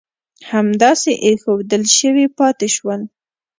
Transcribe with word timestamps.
همداسې 0.51 1.11
اېښودل 1.25 1.83
شوي 1.97 2.25
پاتې 2.37 2.67
شول. 2.75 3.01